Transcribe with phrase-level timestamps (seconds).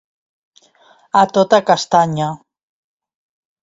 [1.23, 2.35] A tota castanya.